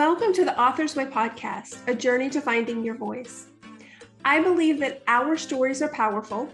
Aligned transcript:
Welcome 0.00 0.32
to 0.32 0.46
the 0.46 0.58
Author's 0.58 0.96
Way 0.96 1.04
podcast, 1.04 1.86
a 1.86 1.94
journey 1.94 2.30
to 2.30 2.40
finding 2.40 2.82
your 2.82 2.94
voice. 2.94 3.48
I 4.24 4.40
believe 4.40 4.80
that 4.80 5.02
our 5.06 5.36
stories 5.36 5.82
are 5.82 5.90
powerful. 5.90 6.48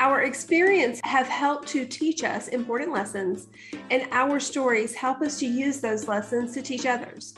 Our 0.00 0.24
experience 0.24 1.00
have 1.02 1.26
helped 1.26 1.66
to 1.68 1.86
teach 1.86 2.24
us 2.24 2.48
important 2.48 2.92
lessons, 2.92 3.48
and 3.90 4.06
our 4.12 4.38
stories 4.38 4.94
help 4.94 5.22
us 5.22 5.38
to 5.38 5.46
use 5.46 5.80
those 5.80 6.08
lessons 6.08 6.52
to 6.52 6.60
teach 6.60 6.84
others. 6.84 7.32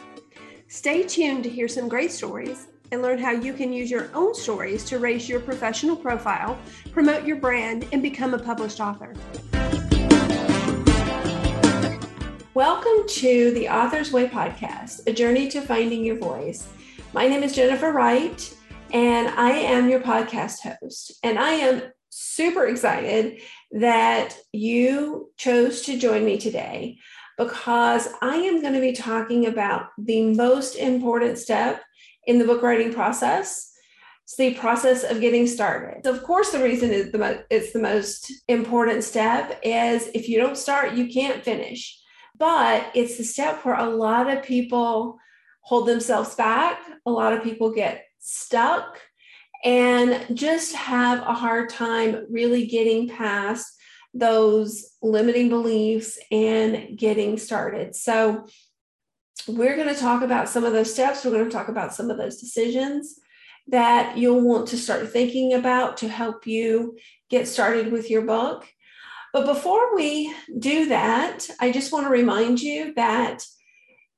Stay 0.67 1.05
tuned 1.05 1.45
to 1.45 1.49
hear 1.49 1.69
some 1.69 1.89
great 1.89 2.11
stories 2.11 2.67
and 2.91 3.01
learn 3.01 3.21
how 3.21 3.31
you 3.31 3.53
can 3.53 3.73
use 3.73 3.89
your 3.89 4.11
own 4.15 4.35
stories 4.35 4.83
to 4.87 4.99
raise 4.99 5.29
your 5.29 5.39
professional 5.39 5.95
profile, 5.95 6.59
promote 6.91 7.25
your 7.25 7.37
brand, 7.37 7.87
and 7.93 8.03
become 8.03 8.35
a 8.35 8.39
published 8.39 8.81
author. 8.81 9.15
Welcome 12.57 13.07
to 13.07 13.51
the 13.51 13.69
Author's 13.69 14.13
Way 14.13 14.29
podcast, 14.29 15.07
a 15.07 15.13
journey 15.13 15.47
to 15.49 15.61
finding 15.61 16.03
your 16.03 16.17
voice. 16.17 16.67
My 17.13 17.29
name 17.29 17.43
is 17.43 17.55
Jennifer 17.55 17.93
Wright, 17.93 18.57
and 18.95 19.29
I 19.29 19.51
am 19.51 19.91
your 19.91 20.01
podcast 20.01 20.61
host. 20.61 21.13
And 21.23 21.39
I 21.39 21.51
am 21.51 21.83
super 22.09 22.67
excited 22.67 23.43
that 23.73 24.39
you 24.53 25.33
chose 25.37 25.83
to 25.83 25.99
join 25.99 26.25
me 26.25 26.39
today 26.39 26.97
because 27.37 28.09
I 28.23 28.37
am 28.37 28.63
going 28.63 28.73
to 28.73 28.81
be 28.81 28.93
talking 28.93 29.45
about 29.45 29.89
the 29.99 30.33
most 30.33 30.77
important 30.77 31.37
step 31.37 31.83
in 32.27 32.39
the 32.39 32.47
book 32.47 32.63
writing 32.63 32.91
process. 32.91 33.71
It's 34.25 34.37
the 34.39 34.55
process 34.55 35.05
of 35.05 35.21
getting 35.21 35.47
started. 35.47 36.07
Of 36.07 36.23
course, 36.23 36.53
the 36.53 36.65
reason 36.65 36.91
is 36.91 37.13
the 37.13 37.19
mo- 37.19 37.45
it's 37.51 37.75
the 37.75 37.81
most 37.81 38.33
important 38.49 39.05
step 39.05 39.61
is 39.63 40.09
if 40.15 40.27
you 40.27 40.39
don't 40.39 40.57
start, 40.57 40.95
you 40.95 41.13
can't 41.13 41.45
finish. 41.45 42.03
But 42.39 42.91
it's 42.95 43.17
the 43.17 43.25
step 43.25 43.65
where 43.65 43.77
a 43.77 43.89
lot 43.89 44.31
of 44.31 44.43
people 44.43 45.19
hold 45.61 45.89
themselves 45.89 46.35
back, 46.35 46.79
a 47.07 47.11
lot 47.11 47.33
of 47.33 47.43
people 47.43 47.73
get 47.73 48.05
stuck 48.19 49.01
and 49.65 50.37
just 50.37 50.75
have 50.75 51.21
a 51.21 51.35
hard 51.35 51.71
time 51.71 52.27
really 52.31 52.67
getting 52.67 53.09
past 53.09 53.73
those 54.15 54.97
limiting 55.03 55.49
beliefs 55.49 56.19
and 56.31 56.97
getting 56.97 57.39
started. 57.39 57.95
So, 57.95 58.47
we're 59.49 59.77
going 59.77 59.93
to 59.93 60.01
talk 60.01 60.23
about 60.23 60.49
some 60.49 60.65
of 60.65 60.73
those 60.73 60.93
steps. 60.93 61.25
We're 61.25 61.31
going 61.31 61.45
to 61.45 61.51
talk 61.51 61.69
about 61.69 61.95
some 61.95 62.11
of 62.11 62.17
those 62.17 62.41
decisions 62.41 63.21
that 63.69 64.17
you'll 64.17 64.41
want 64.41 64.69
to 64.69 64.77
start 64.77 65.11
thinking 65.11 65.55
about 65.55 65.97
to 65.99 66.09
help 66.09 66.47
you 66.47 66.97
get 67.31 67.49
started 67.49 67.93
with 67.93 68.11
your 68.11 68.23
book. 68.23 68.67
But 69.37 69.45
before 69.45 69.95
we 69.95 70.35
do 70.59 70.89
that, 70.89 71.47
I 71.61 71.71
just 71.71 71.93
want 71.93 72.07
to 72.07 72.11
remind 72.11 72.59
you 72.63 72.95
that 72.95 73.45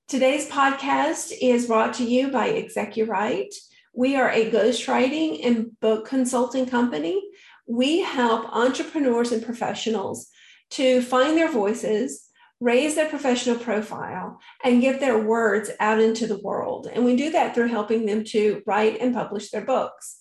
today's 0.06 0.48
podcast 0.48 1.32
is 1.42 1.66
brought 1.66 1.94
to 1.94 2.04
you 2.04 2.28
by 2.28 2.50
ExecuWright. 2.50 3.52
We 3.92 4.14
are 4.14 4.30
a 4.30 4.48
ghostwriting 4.48 5.44
and 5.44 5.72
book 5.80 6.06
consulting 6.06 6.66
company. 6.66 7.20
We 7.66 7.98
help 7.98 8.46
entrepreneurs 8.54 9.32
and 9.32 9.44
professionals 9.44 10.28
to 10.70 11.02
find 11.02 11.36
their 11.36 11.50
voices, 11.50 12.28
raise 12.60 12.94
their 12.94 13.08
professional 13.08 13.58
profile, 13.58 14.38
and 14.62 14.80
get 14.80 15.00
their 15.00 15.18
words 15.18 15.68
out 15.80 15.98
into 15.98 16.28
the 16.28 16.38
world. 16.38 16.86
And 16.86 17.04
we 17.04 17.16
do 17.16 17.30
that 17.32 17.56
through 17.56 17.70
helping 17.70 18.06
them 18.06 18.22
to 18.26 18.62
write 18.66 19.00
and 19.00 19.12
publish 19.12 19.50
their 19.50 19.64
books 19.64 20.20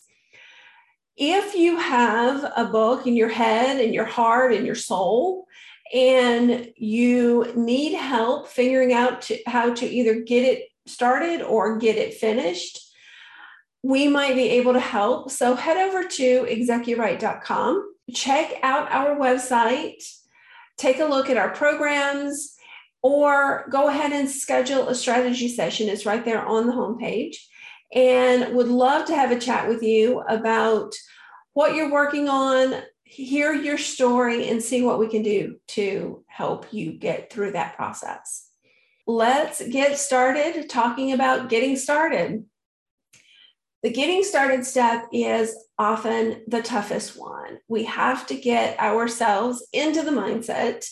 if 1.18 1.56
you 1.56 1.78
have 1.78 2.52
a 2.56 2.66
book 2.66 3.08
in 3.08 3.16
your 3.16 3.30
head 3.30 3.82
and 3.82 3.94
your 3.94 4.06
heart 4.06 4.54
and 4.54 4.66
your 4.66 4.76
soul, 4.76 5.48
and 5.94 6.72
you 6.76 7.52
need 7.56 7.96
help 7.96 8.48
figuring 8.48 8.94
out 8.94 9.24
to, 9.24 9.38
how 9.48 9.74
to 9.74 9.86
either 9.86 10.22
get 10.22 10.44
it 10.44 10.70
started 10.86 11.42
or 11.42 11.78
get 11.78 11.96
it 11.96 12.14
finished, 12.14 12.80
we 13.84 14.08
might 14.08 14.36
be 14.36 14.50
able 14.50 14.74
to 14.74 14.80
help. 14.80 15.32
So 15.32 15.56
head 15.56 15.78
over 15.78 16.08
to 16.08 16.46
execuwright.com, 16.46 17.96
check 18.14 18.54
out 18.62 18.92
our 18.92 19.16
website, 19.16 20.04
take 20.78 21.00
a 21.00 21.06
look 21.06 21.30
at 21.30 21.38
our 21.38 21.50
programs, 21.50 22.54
or 23.02 23.68
go 23.72 23.88
ahead 23.88 24.12
and 24.12 24.30
schedule 24.30 24.90
a 24.90 24.96
strategy 24.96 25.48
session. 25.48 25.88
It's 25.88 26.06
right 26.06 26.26
there 26.26 26.46
on 26.46 26.68
the 26.68 26.74
homepage 26.74 27.38
and 27.94 28.56
would 28.56 28.68
love 28.68 29.06
to 29.08 29.16
have 29.16 29.32
a 29.32 29.40
chat 29.40 29.68
with 29.68 29.82
you 29.82 30.20
about 30.22 30.94
what 31.54 31.74
you're 31.74 31.92
working 31.92 32.30
on, 32.30 32.76
hear 33.04 33.54
your 33.54 33.78
story, 33.78 34.50
and 34.50 34.62
see 34.62 34.82
what 34.82 35.00
we 35.00 35.08
can 35.08 35.24
do 35.24 35.60
to 35.68 36.24
help 36.28 36.72
you 36.72 36.92
get 36.92 37.32
through 37.32 37.54
that 37.54 37.76
process. 37.76 38.50
Let's 39.08 39.66
get 39.66 39.98
started 39.98 40.70
talking 40.70 41.14
about 41.14 41.50
getting 41.50 41.78
started. 41.78 42.46
The 43.84 43.92
getting 43.92 44.24
started 44.24 44.66
step 44.66 45.06
is 45.14 45.56
often 45.80 46.42
the 46.48 46.62
toughest 46.62 47.18
one. 47.18 47.60
We 47.70 47.86
have 47.86 48.28
to 48.28 48.36
get 48.36 48.78
ourselves 48.80 49.66
into 49.72 50.02
the 50.02 50.12
mindset 50.12 50.86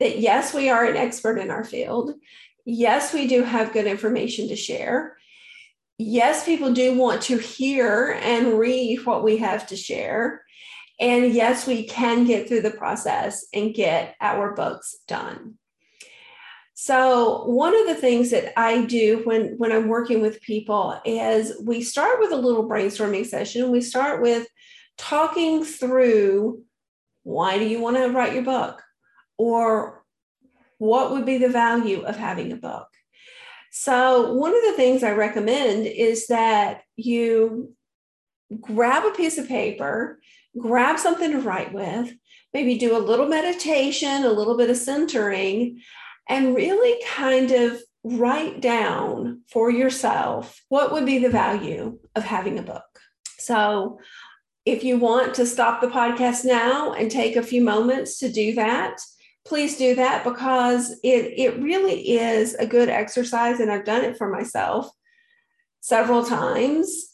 that 0.00 0.18
yes, 0.18 0.52
we 0.52 0.68
are 0.68 0.84
an 0.84 0.96
expert 0.96 1.38
in 1.38 1.50
our 1.50 1.62
field. 1.62 2.14
Yes, 2.64 3.14
we 3.14 3.28
do 3.28 3.42
have 3.44 3.72
good 3.72 3.86
information 3.86 4.48
to 4.48 4.56
share 4.56 5.16
yes, 6.00 6.44
people 6.44 6.72
do 6.72 6.96
want 6.96 7.22
to 7.22 7.38
hear 7.38 8.18
and 8.22 8.58
read 8.58 9.04
what 9.04 9.22
we 9.22 9.36
have 9.36 9.66
to 9.68 9.76
share. 9.76 10.42
And 10.98 11.32
yes, 11.32 11.66
we 11.66 11.86
can 11.86 12.24
get 12.24 12.48
through 12.48 12.62
the 12.62 12.70
process 12.70 13.46
and 13.54 13.74
get 13.74 14.16
our 14.20 14.54
books 14.54 14.96
done. 15.06 15.54
So, 16.74 17.44
one 17.44 17.78
of 17.78 17.86
the 17.86 17.94
things 17.94 18.30
that 18.30 18.58
I 18.58 18.86
do 18.86 19.20
when, 19.24 19.58
when 19.58 19.70
I'm 19.70 19.88
working 19.88 20.22
with 20.22 20.40
people 20.40 20.98
is 21.04 21.60
we 21.62 21.82
start 21.82 22.20
with 22.20 22.32
a 22.32 22.36
little 22.36 22.66
brainstorming 22.66 23.26
session. 23.26 23.70
We 23.70 23.82
start 23.82 24.22
with 24.22 24.46
talking 24.96 25.62
through 25.64 26.62
why 27.22 27.58
do 27.58 27.66
you 27.66 27.80
want 27.80 27.98
to 27.98 28.08
write 28.08 28.32
your 28.32 28.44
book? 28.44 28.82
Or 29.36 30.04
what 30.78 31.10
would 31.10 31.26
be 31.26 31.36
the 31.36 31.50
value 31.50 32.00
of 32.00 32.16
having 32.16 32.50
a 32.52 32.56
book? 32.56 32.89
So, 33.70 34.32
one 34.32 34.54
of 34.54 34.62
the 34.62 34.72
things 34.72 35.02
I 35.02 35.12
recommend 35.12 35.86
is 35.86 36.26
that 36.26 36.82
you 36.96 37.74
grab 38.60 39.04
a 39.04 39.12
piece 39.12 39.38
of 39.38 39.46
paper, 39.46 40.18
grab 40.58 40.98
something 40.98 41.30
to 41.30 41.40
write 41.40 41.72
with, 41.72 42.12
maybe 42.52 42.76
do 42.76 42.96
a 42.96 42.98
little 42.98 43.26
meditation, 43.26 44.24
a 44.24 44.32
little 44.32 44.56
bit 44.56 44.70
of 44.70 44.76
centering, 44.76 45.80
and 46.28 46.56
really 46.56 47.00
kind 47.06 47.52
of 47.52 47.80
write 48.02 48.60
down 48.60 49.42
for 49.52 49.70
yourself 49.70 50.60
what 50.68 50.92
would 50.92 51.06
be 51.06 51.18
the 51.18 51.28
value 51.28 51.98
of 52.16 52.24
having 52.24 52.58
a 52.58 52.62
book. 52.62 52.82
So, 53.38 54.00
if 54.66 54.82
you 54.82 54.98
want 54.98 55.34
to 55.34 55.46
stop 55.46 55.80
the 55.80 55.86
podcast 55.86 56.44
now 56.44 56.92
and 56.92 57.10
take 57.10 57.36
a 57.36 57.42
few 57.42 57.62
moments 57.62 58.18
to 58.18 58.30
do 58.30 58.54
that, 58.56 59.00
please 59.50 59.76
do 59.76 59.96
that 59.96 60.22
because 60.22 60.92
it, 61.02 61.34
it 61.36 61.60
really 61.60 62.12
is 62.12 62.54
a 62.54 62.66
good 62.66 62.88
exercise. 62.88 63.58
And 63.58 63.70
I've 63.70 63.84
done 63.84 64.04
it 64.04 64.16
for 64.16 64.30
myself 64.30 64.88
several 65.80 66.24
times 66.24 67.08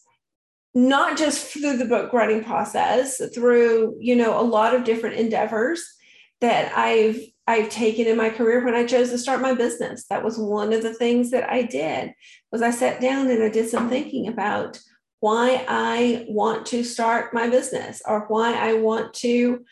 not 0.75 1.17
just 1.17 1.47
through 1.47 1.79
the 1.79 1.87
book 1.87 2.13
writing 2.13 2.45
process 2.45 3.23
through 3.35 3.97
you 3.99 4.15
know 4.15 4.39
a 4.39 4.43
lot 4.43 4.75
of 4.75 4.85
different 4.85 5.17
endeavors 5.17 5.83
that 6.43 6.71
i've 6.77 7.19
i've 7.47 7.71
taken 7.71 8.07
in 8.07 8.17
my 8.17 8.29
career 8.29 8.63
when 8.63 8.75
i 8.75 8.85
chose 8.85 9.09
to 9.09 9.17
start 9.17 9.41
my 9.41 9.55
business 9.55 10.05
that 10.11 10.23
was 10.23 10.37
one 10.37 10.75
of 10.75 10.83
the 10.83 10.93
things 10.93 11.31
that 11.31 11.49
i 11.49 11.63
did 11.63 12.13
was 12.53 12.61
i 12.61 12.71
sat 12.71 13.01
down 13.01 13.31
and 13.31 13.43
i 13.43 13.49
did 13.49 13.69
some 13.69 13.89
thinking 13.89 14.29
about 14.29 14.79
why 15.21 15.65
i 15.69 16.27
want 16.29 16.67
to 16.67 16.85
start 16.85 17.33
my 17.33 17.49
business 17.49 18.03
or 18.07 18.27
why 18.29 18.53
i 18.53 18.75
want 18.75 19.15
to 19.15 19.65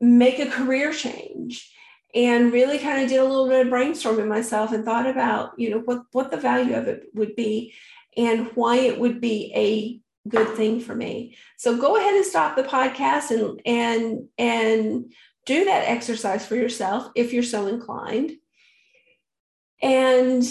make 0.00 0.40
a 0.40 0.50
career 0.50 0.92
change 0.92 1.72
and 2.14 2.52
really 2.52 2.78
kind 2.78 3.02
of 3.02 3.08
did 3.08 3.18
a 3.18 3.24
little 3.24 3.48
bit 3.48 3.66
of 3.66 3.72
brainstorming 3.72 4.28
myself 4.28 4.72
and 4.72 4.84
thought 4.84 5.06
about 5.06 5.58
you 5.58 5.70
know 5.70 5.78
what 5.80 6.02
what 6.12 6.30
the 6.30 6.36
value 6.36 6.74
of 6.74 6.88
it 6.88 7.04
would 7.14 7.36
be 7.36 7.74
and 8.16 8.50
why 8.54 8.76
it 8.76 8.98
would 8.98 9.20
be 9.20 9.52
a 9.54 10.00
good 10.28 10.56
thing 10.56 10.80
for 10.80 10.94
me. 10.94 11.36
So 11.56 11.78
go 11.78 11.96
ahead 11.96 12.14
and 12.14 12.24
stop 12.24 12.56
the 12.56 12.62
podcast 12.62 13.30
and 13.30 13.60
and 13.64 14.28
and 14.38 15.12
do 15.46 15.64
that 15.64 15.88
exercise 15.88 16.44
for 16.46 16.56
yourself 16.56 17.10
if 17.14 17.32
you're 17.32 17.42
so 17.42 17.66
inclined. 17.66 18.32
And 19.82 20.44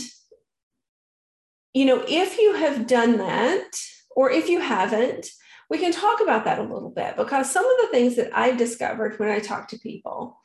you 1.73 1.85
know 1.85 2.03
if 2.07 2.37
you 2.37 2.55
have 2.55 2.87
done 2.87 3.17
that 3.17 3.67
or 4.15 4.31
if 4.31 4.49
you 4.49 4.59
haven't 4.59 5.29
we 5.69 5.77
can 5.77 5.91
talk 5.91 6.21
about 6.21 6.45
that 6.45 6.59
a 6.59 6.63
little 6.63 6.89
bit 6.89 7.17
because 7.17 7.51
some 7.51 7.65
of 7.65 7.77
the 7.81 7.87
things 7.91 8.15
that 8.15 8.31
I've 8.33 8.57
discovered 8.57 9.19
when 9.19 9.29
I 9.29 9.39
talk 9.39 9.67
to 9.69 9.79
people 9.79 10.39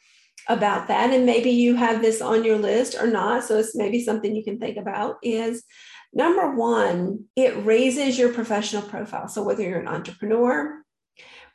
about 0.49 0.89
that, 0.89 1.11
and 1.11 1.25
maybe 1.25 1.51
you 1.51 1.77
have 1.77 2.03
this 2.03 2.21
on 2.21 2.45
your 2.45 2.59
list 2.59 2.97
or 3.01 3.07
not, 3.07 3.45
so 3.45 3.59
it's 3.59 3.77
maybe 3.77 4.03
something 4.03 4.35
you 4.35 4.45
can 4.45 4.59
think 4.59 4.77
about, 4.77 5.17
is 5.23 5.65
number 6.13 6.55
one, 6.55 7.25
it 7.37 7.65
raises 7.65 8.19
your 8.19 8.33
professional 8.33 8.83
profile. 8.83 9.29
So 9.29 9.43
whether 9.43 9.63
you're 9.63 9.81
an 9.81 9.89
entrepreneur, 9.89 10.83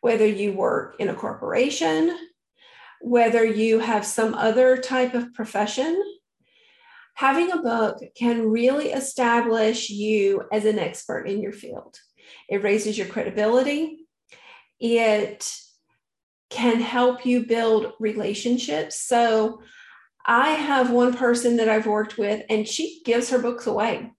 whether 0.02 0.26
you 0.26 0.54
work 0.54 0.96
in 1.00 1.10
a 1.10 1.14
corporation, 1.14 2.18
whether 3.02 3.46
you 3.46 3.80
have 3.80 4.06
some 4.06 4.34
other 4.34 4.78
type 4.78 5.14
of 5.14 5.34
profession, 5.34 6.02
having 7.16 7.52
a 7.52 7.62
book 7.62 7.98
can 8.16 8.48
really 8.48 8.92
establish 8.92 9.90
you 9.90 10.44
as 10.52 10.66
an 10.66 10.80
expert 10.80 11.28
in 11.28 11.42
your 11.42 11.52
field. 11.52 12.00
It 12.48 12.64
raises 12.64 12.98
your 12.98 13.08
credibility. 13.08 14.06
It 14.80 15.52
can 16.50 16.80
help 16.80 17.26
you 17.26 17.46
build 17.46 17.94
relationships. 18.00 19.00
So, 19.00 19.62
I 20.28 20.50
have 20.52 20.92
one 20.92 21.14
person 21.14 21.56
that 21.56 21.70
I've 21.70 21.88
worked 21.88 22.18
with, 22.18 22.44
and 22.50 22.68
she 22.68 23.02
gives 23.06 23.30
her 23.30 23.40
books 23.40 23.66
away. 23.66 24.12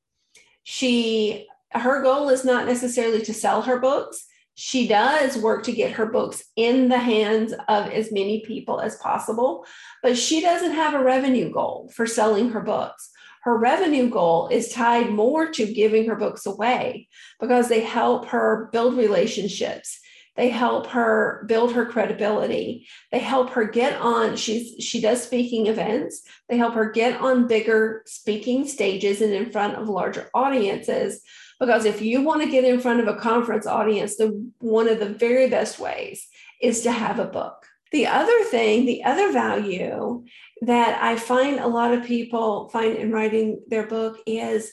She, 0.62 1.46
her 1.72 2.02
goal 2.02 2.30
is 2.30 2.46
not 2.46 2.66
necessarily 2.66 3.20
to 3.22 3.34
sell 3.34 3.60
her 3.62 3.78
books. 3.78 4.26
She 4.54 4.88
does 4.88 5.36
work 5.36 5.64
to 5.64 5.72
get 5.72 5.92
her 5.92 6.06
books 6.06 6.42
in 6.56 6.88
the 6.88 6.98
hands 6.98 7.52
of 7.68 7.90
as 7.90 8.10
many 8.10 8.40
people 8.40 8.80
as 8.80 8.96
possible, 8.96 9.66
but 10.02 10.16
she 10.16 10.40
doesn't 10.40 10.72
have 10.72 10.94
a 10.94 11.04
revenue 11.04 11.52
goal 11.52 11.90
for 11.94 12.06
selling 12.06 12.50
her 12.50 12.60
books. 12.60 13.10
Her 13.42 13.56
revenue 13.56 14.08
goal 14.08 14.48
is 14.48 14.72
tied 14.72 15.10
more 15.10 15.50
to 15.52 15.72
giving 15.72 16.08
her 16.08 16.16
books 16.16 16.46
away 16.46 17.08
because 17.38 17.68
they 17.68 17.80
help 17.80 18.26
her 18.26 18.68
build 18.72 18.96
relationships 18.96 20.00
they 20.38 20.50
help 20.50 20.86
her 20.86 21.42
build 21.48 21.72
her 21.72 21.84
credibility. 21.84 22.86
They 23.10 23.18
help 23.18 23.50
her 23.50 23.64
get 23.64 24.00
on 24.00 24.36
she's 24.36 24.82
she 24.82 25.00
does 25.00 25.20
speaking 25.20 25.66
events. 25.66 26.22
They 26.48 26.56
help 26.56 26.74
her 26.74 26.92
get 26.92 27.20
on 27.20 27.48
bigger 27.48 28.04
speaking 28.06 28.68
stages 28.68 29.20
and 29.20 29.32
in 29.32 29.50
front 29.50 29.74
of 29.74 29.88
larger 29.88 30.30
audiences. 30.32 31.22
Because 31.58 31.84
if 31.84 32.00
you 32.00 32.22
want 32.22 32.42
to 32.42 32.48
get 32.48 32.64
in 32.64 32.78
front 32.78 33.00
of 33.00 33.08
a 33.08 33.18
conference 33.18 33.66
audience 33.66 34.14
the 34.14 34.48
one 34.60 34.88
of 34.88 35.00
the 35.00 35.08
very 35.08 35.50
best 35.50 35.80
ways 35.80 36.28
is 36.62 36.82
to 36.82 36.92
have 36.92 37.18
a 37.18 37.24
book. 37.24 37.66
The 37.90 38.06
other 38.06 38.44
thing 38.44 38.86
the 38.86 39.02
other 39.02 39.32
value 39.32 40.24
that 40.62 41.02
i 41.02 41.16
find 41.16 41.58
a 41.58 41.66
lot 41.66 41.94
of 41.94 42.04
people 42.04 42.68
find 42.68 42.96
in 42.96 43.10
writing 43.10 43.60
their 43.66 43.86
book 43.86 44.20
is 44.24 44.72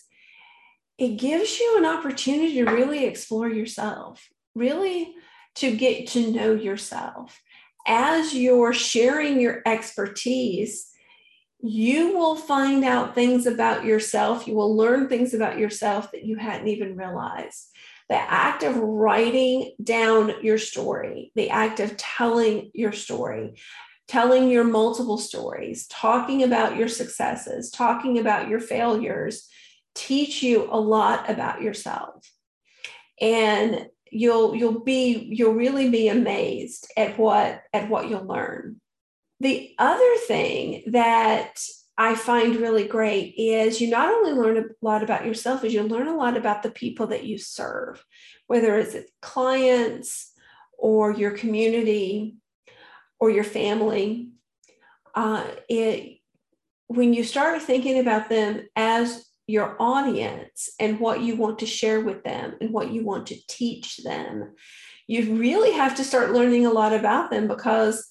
it 1.00 1.18
gives 1.18 1.60
you 1.60 1.76
an 1.80 1.86
opportunity 1.86 2.54
to 2.56 2.66
really 2.66 3.06
explore 3.06 3.50
yourself. 3.50 4.30
Really 4.54 5.16
to 5.56 5.76
get 5.76 6.08
to 6.10 6.32
know 6.32 6.54
yourself. 6.54 7.42
As 7.88 8.34
you're 8.34 8.74
sharing 8.74 9.40
your 9.40 9.62
expertise, 9.66 10.90
you 11.62 12.18
will 12.18 12.36
find 12.36 12.84
out 12.84 13.16
things 13.16 13.46
about 13.46 13.86
yourself. 13.86 14.48
You 14.48 14.56
will 14.56 14.76
learn 14.76 15.08
things 15.08 15.34
about 15.34 15.58
yourself 15.58 16.12
that 16.12 16.24
you 16.24 16.36
hadn't 16.36 16.68
even 16.68 16.96
realized. 16.96 17.70
The 18.10 18.16
act 18.16 18.64
of 18.64 18.76
writing 18.78 19.74
down 19.84 20.44
your 20.44 20.60
story, 20.60 21.32
the 21.36 21.50
act 21.50 21.80
of 21.80 21.98
telling 21.98 22.70
your 22.74 22.92
story, 22.92 23.56
telling 24.08 24.50
your 24.50 24.64
multiple 24.64 25.18
stories, 25.18 25.88
talking 25.88 26.44
about 26.44 26.78
your 26.78 26.88
successes, 26.88 27.72
talking 27.72 28.20
about 28.20 28.48
your 28.48 28.60
failures, 28.60 29.48
teach 29.96 30.44
you 30.44 30.68
a 30.70 30.80
lot 30.80 31.30
about 31.30 31.64
yourself. 31.64 32.30
And 33.20 33.88
you'll 34.16 34.56
you'll 34.56 34.80
be 34.80 35.28
you'll 35.30 35.54
really 35.54 35.90
be 35.90 36.08
amazed 36.08 36.92
at 36.96 37.18
what 37.18 37.64
at 37.74 37.90
what 37.90 38.10
you'll 38.10 38.26
learn. 38.26 38.80
The 39.40 39.76
other 39.78 40.16
thing 40.28 40.84
that 40.88 41.60
i 41.98 42.14
find 42.14 42.58
really 42.58 42.86
great 42.86 43.34
is 43.38 43.80
you 43.80 43.90
not 43.90 44.14
only 44.14 44.34
learn 44.34 44.58
a 44.58 44.64
lot 44.82 45.02
about 45.02 45.26
yourself 45.26 45.64
is 45.64 45.74
you 45.74 45.82
learn 45.82 46.08
a 46.08 46.16
lot 46.16 46.36
about 46.36 46.62
the 46.62 46.72
people 46.72 47.08
that 47.08 47.24
you 47.24 47.38
serve 47.38 48.04
whether 48.48 48.78
it's 48.78 48.96
clients 49.22 50.34
or 50.78 51.12
your 51.12 51.32
community 51.32 52.36
or 53.20 53.30
your 53.30 53.44
family. 53.44 54.30
Uh, 55.14 55.46
it 55.70 56.20
when 56.88 57.14
you 57.14 57.24
start 57.24 57.62
thinking 57.62 58.00
about 58.00 58.30
them 58.30 58.62
as 58.76 59.26
your 59.48 59.76
audience 59.80 60.70
and 60.80 61.00
what 61.00 61.22
you 61.22 61.36
want 61.36 61.60
to 61.60 61.66
share 61.66 62.02
with 62.02 62.24
them 62.24 62.56
and 62.62 62.72
what 62.72 62.92
you 62.92 63.04
want 63.04 63.28
to 63.28 63.48
teach 63.48 63.98
them. 63.98 64.54
You 65.08 65.36
really 65.36 65.72
have 65.72 65.96
to 65.98 66.04
start 66.04 66.32
learning 66.32 66.66
a 66.66 66.72
lot 66.72 66.94
about 66.94 67.30
them 67.30 67.48
because 67.48 68.08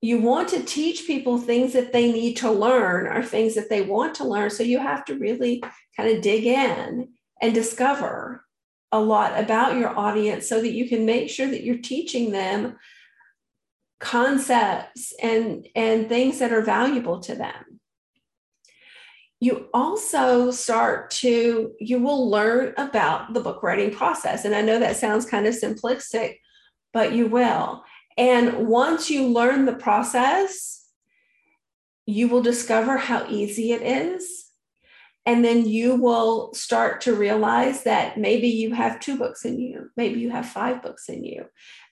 you 0.00 0.20
want 0.20 0.48
to 0.48 0.62
teach 0.62 1.06
people 1.06 1.38
things 1.38 1.72
that 1.72 1.92
they 1.92 2.12
need 2.12 2.36
to 2.38 2.50
learn 2.50 3.06
or 3.06 3.22
things 3.22 3.54
that 3.56 3.68
they 3.68 3.82
want 3.82 4.14
to 4.16 4.24
learn. 4.24 4.48
So 4.48 4.62
you 4.62 4.78
have 4.78 5.04
to 5.06 5.18
really 5.18 5.62
kind 5.96 6.16
of 6.16 6.22
dig 6.22 6.46
in 6.46 7.08
and 7.42 7.54
discover 7.54 8.44
a 8.90 9.00
lot 9.00 9.38
about 9.38 9.76
your 9.76 9.96
audience 9.98 10.48
so 10.48 10.60
that 10.60 10.72
you 10.72 10.88
can 10.88 11.04
make 11.04 11.28
sure 11.28 11.46
that 11.46 11.62
you're 11.62 11.78
teaching 11.78 12.30
them 12.30 12.76
concepts 14.00 15.12
and 15.20 15.66
and 15.74 16.08
things 16.08 16.38
that 16.38 16.52
are 16.52 16.62
valuable 16.62 17.18
to 17.18 17.34
them 17.34 17.67
you 19.40 19.68
also 19.72 20.50
start 20.50 21.10
to 21.10 21.72
you 21.78 22.00
will 22.00 22.28
learn 22.28 22.74
about 22.76 23.32
the 23.34 23.40
book 23.40 23.62
writing 23.62 23.90
process. 23.92 24.44
And 24.44 24.54
i 24.54 24.62
know 24.62 24.78
that 24.78 24.96
sounds 24.96 25.26
kind 25.26 25.46
of 25.46 25.54
simplistic 25.54 26.38
but 26.92 27.12
you 27.12 27.26
will. 27.26 27.84
And 28.16 28.66
once 28.66 29.10
you 29.10 29.28
learn 29.28 29.66
the 29.66 29.74
process 29.74 30.86
you 32.06 32.26
will 32.28 32.42
discover 32.42 32.96
how 32.96 33.26
easy 33.28 33.72
it 33.72 33.82
is. 33.82 34.46
And 35.26 35.44
then 35.44 35.66
you 35.66 35.94
will 35.96 36.54
start 36.54 37.02
to 37.02 37.14
realize 37.14 37.82
that 37.82 38.16
maybe 38.16 38.48
you 38.48 38.72
have 38.72 38.98
two 38.98 39.18
books 39.18 39.44
in 39.44 39.60
you 39.60 39.90
maybe 39.96 40.20
you 40.20 40.30
have 40.30 40.46
five 40.46 40.82
books 40.82 41.08
in 41.08 41.22
you 41.22 41.44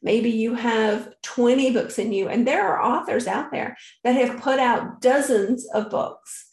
maybe 0.03 0.31
you 0.31 0.55
have 0.55 1.13
20 1.23 1.71
books 1.73 1.99
in 1.99 2.13
you. 2.13 2.29
And 2.29 2.47
there 2.47 2.67
are 2.67 2.83
authors 2.83 3.27
out 3.27 3.53
there 3.53 3.77
that 4.05 4.17
have 4.17 4.41
put 4.41 4.59
out 4.59 5.01
dozens 5.01 5.67
of 5.75 5.91
books 5.91 6.46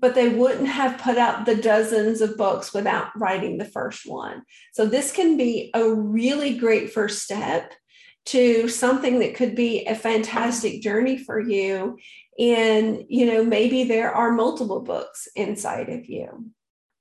but 0.00 0.14
they 0.14 0.28
wouldn't 0.28 0.68
have 0.68 1.00
put 1.00 1.16
out 1.16 1.46
the 1.46 1.54
dozens 1.54 2.20
of 2.20 2.36
books 2.36 2.74
without 2.74 3.08
writing 3.18 3.58
the 3.58 3.64
first 3.64 4.06
one. 4.06 4.42
So 4.72 4.86
this 4.86 5.12
can 5.12 5.36
be 5.36 5.70
a 5.74 5.88
really 5.88 6.58
great 6.58 6.92
first 6.92 7.22
step 7.22 7.72
to 8.26 8.68
something 8.68 9.18
that 9.18 9.34
could 9.34 9.54
be 9.54 9.84
a 9.86 9.94
fantastic 9.94 10.82
journey 10.82 11.18
for 11.18 11.40
you. 11.40 11.98
And, 12.38 13.04
you 13.08 13.26
know, 13.26 13.44
maybe 13.44 13.84
there 13.84 14.12
are 14.12 14.32
multiple 14.32 14.80
books 14.80 15.28
inside 15.36 15.90
of 15.90 16.06
you. 16.06 16.50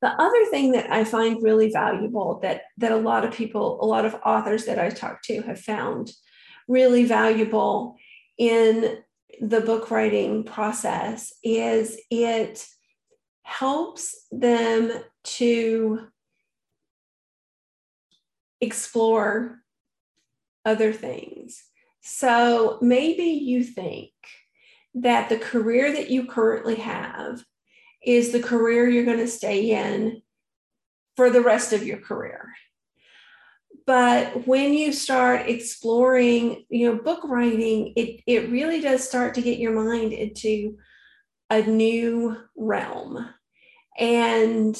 The 0.02 0.10
other 0.10 0.46
thing 0.52 0.74
that 0.74 0.92
I 0.92 1.06
find 1.06 1.42
really 1.42 1.72
valuable 1.72 2.40
that 2.42 2.64
that 2.78 2.92
a 2.92 2.98
lot 2.98 3.24
of 3.24 3.34
people, 3.34 3.80
a 3.82 3.86
lot 3.86 4.06
of 4.06 4.16
authors 4.26 4.66
that 4.66 4.78
I 4.78 4.90
talk 4.90 5.22
to 5.24 5.42
have 5.44 5.60
found 5.60 6.12
really 6.68 7.06
valuable 7.06 7.96
in 8.38 8.98
the 9.42 9.62
book 9.62 9.90
writing 9.92 10.44
process 10.44 11.34
is 11.42 11.98
it 12.12 12.68
helps 13.44 14.26
them 14.32 14.92
to 15.24 16.08
explore 18.62 19.60
other 20.66 20.94
things. 20.94 21.64
So 22.02 22.80
maybe 22.82 23.24
you 23.24 23.64
think 23.64 24.12
that 24.96 25.30
the 25.30 25.38
career 25.38 25.92
that 25.92 26.10
you 26.10 26.26
currently 26.26 26.76
have 26.76 27.44
is 28.04 28.32
the 28.32 28.42
career 28.42 28.88
you're 28.90 29.06
going 29.06 29.18
to 29.18 29.28
stay 29.28 29.72
in 29.72 30.22
for 31.16 31.30
the 31.30 31.42
rest 31.42 31.74
of 31.74 31.84
your 31.84 32.00
career. 32.00 32.54
But 33.86 34.48
when 34.48 34.74
you 34.74 34.94
start 34.94 35.50
exploring, 35.50 36.66
you 36.70 36.88
know, 36.88 37.02
book 37.02 37.22
writing, 37.24 37.94
it, 37.96 38.22
it 38.26 38.50
really 38.50 38.80
does 38.80 39.08
start 39.08 39.36
to 39.36 39.42
get 39.42 39.60
your 39.60 39.74
mind 39.74 40.14
into 40.14 40.78
a 41.50 41.62
new 41.62 42.38
realm. 42.56 43.30
And 43.98 44.76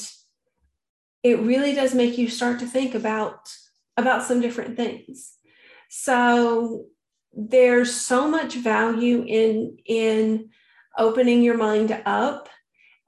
it 1.22 1.38
really 1.40 1.74
does 1.74 1.94
make 1.94 2.18
you 2.18 2.28
start 2.28 2.58
to 2.60 2.66
think 2.66 2.94
about 2.94 3.52
about 3.96 4.24
some 4.24 4.40
different 4.40 4.76
things. 4.76 5.34
So 5.88 6.86
there's 7.32 7.94
so 7.94 8.28
much 8.28 8.54
value 8.54 9.24
in 9.26 9.78
in 9.86 10.50
opening 10.98 11.42
your 11.42 11.56
mind 11.56 12.00
up 12.04 12.48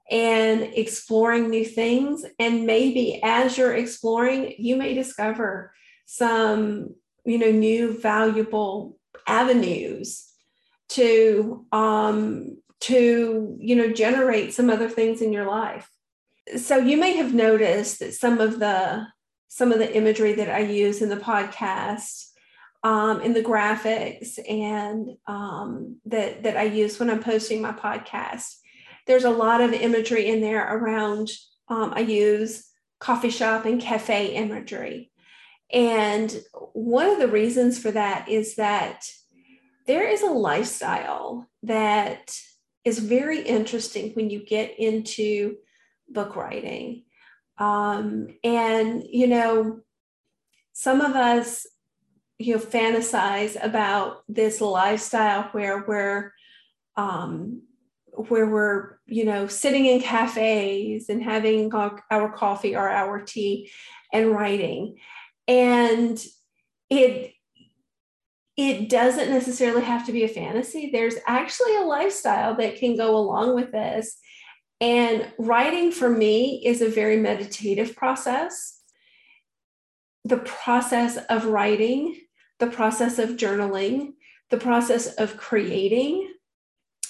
and 0.09 0.61
exploring 0.61 1.49
new 1.49 1.65
things 1.65 2.25
and 2.39 2.65
maybe 2.65 3.19
as 3.23 3.57
you're 3.57 3.75
exploring 3.75 4.53
you 4.57 4.77
may 4.77 4.93
discover 4.93 5.73
some 6.05 6.95
you 7.25 7.37
know 7.37 7.51
new 7.51 7.97
valuable 7.99 8.97
avenues 9.27 10.27
to 10.89 11.65
um, 11.71 12.57
to 12.79 13.57
you 13.59 13.75
know 13.75 13.91
generate 13.91 14.53
some 14.53 14.69
other 14.69 14.89
things 14.89 15.21
in 15.21 15.33
your 15.33 15.45
life. 15.45 15.89
So 16.57 16.77
you 16.77 16.97
may 16.97 17.13
have 17.17 17.33
noticed 17.33 17.99
that 17.99 18.13
some 18.13 18.39
of 18.39 18.59
the 18.59 19.07
some 19.49 19.71
of 19.71 19.79
the 19.79 19.95
imagery 19.95 20.33
that 20.33 20.49
i 20.49 20.59
use 20.59 21.01
in 21.01 21.07
the 21.07 21.15
podcast 21.15 22.25
um, 22.83 23.21
in 23.21 23.33
the 23.33 23.41
graphics 23.41 24.37
and 24.47 25.09
um, 25.25 25.97
that 26.05 26.43
that 26.43 26.57
i 26.57 26.63
use 26.63 26.99
when 26.99 27.09
i'm 27.09 27.23
posting 27.23 27.61
my 27.61 27.71
podcast 27.71 28.55
there's 29.07 29.23
a 29.23 29.29
lot 29.29 29.61
of 29.61 29.71
imagery 29.71 30.27
in 30.27 30.41
there 30.41 30.75
around 30.75 31.29
um, 31.69 31.93
i 31.95 32.01
use 32.01 32.67
coffee 32.99 33.29
shop 33.29 33.65
and 33.65 33.81
cafe 33.81 34.35
imagery. 34.35 35.11
And 35.71 36.35
one 36.73 37.09
of 37.09 37.19
the 37.19 37.27
reasons 37.27 37.79
for 37.79 37.91
that 37.91 38.29
is 38.29 38.55
that 38.55 39.05
there 39.85 40.07
is 40.07 40.21
a 40.21 40.27
lifestyle 40.27 41.47
that 41.63 42.37
is 42.87 42.99
very 42.99 43.41
interesting 43.41 44.13
when 44.13 44.29
you 44.29 44.39
get 44.39 44.79
into 44.79 45.57
book 46.07 46.37
writing. 46.37 47.03
Um, 47.57 48.29
and, 48.45 49.03
you 49.09 49.27
know, 49.27 49.81
some 50.71 51.01
of 51.01 51.13
us, 51.13 51.67
you 52.39 52.55
know, 52.55 52.61
fantasize 52.61 53.61
about 53.61 54.23
this 54.29 54.61
lifestyle 54.61 55.49
where 55.51 55.83
we're, 55.85 56.31
um, 56.95 57.63
where 58.29 58.47
we're, 58.47 58.99
you 59.05 59.25
know, 59.25 59.47
sitting 59.47 59.85
in 59.85 59.99
cafes 59.99 61.09
and 61.09 61.21
having 61.21 61.73
our 61.73 62.31
coffee 62.31 62.73
or 62.73 62.87
our 62.87 63.19
tea 63.19 63.69
and 64.13 64.31
writing. 64.31 64.97
And 65.45 66.23
it 66.89 67.33
it 68.57 68.89
doesn't 68.89 69.29
necessarily 69.29 69.83
have 69.83 70.05
to 70.07 70.11
be 70.11 70.23
a 70.23 70.27
fantasy. 70.27 70.89
There's 70.91 71.15
actually 71.27 71.75
a 71.75 71.85
lifestyle 71.85 72.55
that 72.55 72.77
can 72.77 72.97
go 72.97 73.15
along 73.15 73.53
with 73.53 73.71
this. 73.71 74.17
And 74.81 75.27
writing 75.37 75.91
for 75.91 76.09
me 76.09 76.63
is 76.65 76.81
a 76.81 76.89
very 76.89 77.17
meditative 77.17 77.95
process. 77.95 78.81
The 80.25 80.37
process 80.37 81.17
of 81.29 81.45
writing, 81.45 82.19
the 82.59 82.67
process 82.67 83.19
of 83.19 83.31
journaling, 83.31 84.13
the 84.49 84.57
process 84.57 85.13
of 85.15 85.37
creating. 85.37 86.33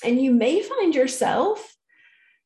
And 0.03 0.21
you 0.21 0.33
may 0.33 0.61
find 0.61 0.93
yourself 0.93 1.75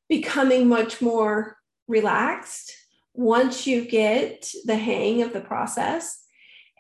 becoming 0.10 0.68
much 0.68 1.02
more 1.02 1.58
relaxed 1.88 2.72
once 3.14 3.66
you 3.66 3.84
get 3.84 4.52
the 4.66 4.76
hang 4.76 5.24
of 5.24 5.34
the 5.34 5.42
process 5.42 6.22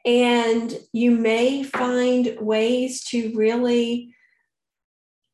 and 0.06 0.74
you 0.94 1.12
may 1.12 1.64
find 1.64 2.38
ways 2.40 3.04
to 3.06 3.34
really 3.36 4.16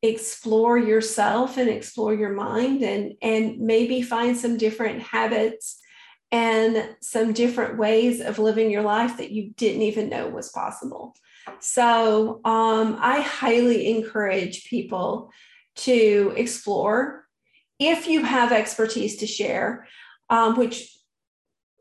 explore 0.02 0.78
yourself 0.78 1.56
and 1.56 1.68
explore 1.68 2.14
your 2.14 2.32
mind 2.32 2.82
and, 2.82 3.14
and 3.20 3.58
maybe 3.58 4.00
find 4.02 4.36
some 4.36 4.56
different 4.56 5.02
habits 5.02 5.78
and 6.30 6.88
some 7.00 7.32
different 7.32 7.78
ways 7.78 8.20
of 8.20 8.38
living 8.38 8.70
your 8.70 8.82
life 8.82 9.16
that 9.16 9.30
you 9.30 9.50
didn't 9.56 9.82
even 9.82 10.08
know 10.08 10.28
was 10.28 10.50
possible. 10.50 11.14
So 11.60 12.40
um, 12.44 12.98
I 13.00 13.22
highly 13.22 13.90
encourage 13.90 14.68
people 14.68 15.32
to 15.76 16.34
explore 16.36 17.24
if 17.78 18.06
you 18.06 18.24
have 18.24 18.52
expertise 18.52 19.16
to 19.18 19.26
share, 19.26 19.86
um, 20.28 20.56
which 20.56 20.97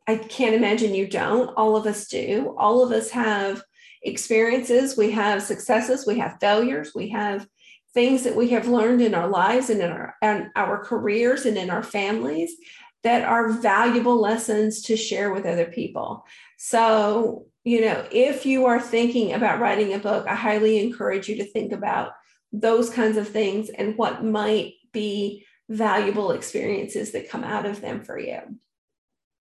I 0.07 0.15
can't 0.15 0.55
imagine 0.55 0.95
you 0.95 1.05
don't. 1.05 1.53
All 1.57 1.75
of 1.75 1.85
us 1.85 2.07
do. 2.07 2.55
All 2.57 2.81
of 2.81 2.91
us 2.91 3.09
have 3.09 3.61
experiences. 4.03 4.97
We 4.97 5.11
have 5.11 5.43
successes. 5.43 6.07
We 6.07 6.17
have 6.19 6.39
failures. 6.39 6.93
We 6.95 7.09
have 7.09 7.45
things 7.93 8.23
that 8.23 8.35
we 8.35 8.49
have 8.49 8.67
learned 8.67 9.01
in 9.01 9.13
our 9.13 9.27
lives 9.27 9.69
and 9.69 9.81
in 9.81 9.91
our, 9.91 10.15
and 10.21 10.47
our 10.55 10.83
careers 10.83 11.45
and 11.45 11.57
in 11.57 11.69
our 11.69 11.83
families 11.83 12.55
that 13.03 13.23
are 13.23 13.51
valuable 13.51 14.19
lessons 14.19 14.81
to 14.83 14.95
share 14.95 15.33
with 15.33 15.45
other 15.45 15.65
people. 15.65 16.25
So, 16.57 17.45
you 17.65 17.81
know, 17.81 18.05
if 18.11 18.45
you 18.45 18.65
are 18.65 18.79
thinking 18.79 19.33
about 19.33 19.59
writing 19.59 19.93
a 19.93 19.99
book, 19.99 20.25
I 20.27 20.35
highly 20.35 20.79
encourage 20.79 21.27
you 21.27 21.35
to 21.37 21.45
think 21.45 21.73
about 21.73 22.11
those 22.53 22.89
kinds 22.89 23.17
of 23.17 23.27
things 23.27 23.69
and 23.69 23.97
what 23.97 24.23
might 24.23 24.73
be 24.93 25.45
valuable 25.69 26.31
experiences 26.31 27.11
that 27.11 27.29
come 27.29 27.43
out 27.43 27.65
of 27.65 27.81
them 27.81 28.03
for 28.03 28.17
you 28.17 28.39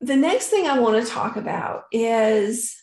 the 0.06 0.16
next 0.16 0.48
thing 0.48 0.66
I 0.66 0.78
want 0.78 1.04
to 1.04 1.10
talk 1.10 1.36
about 1.36 1.84
is 1.90 2.76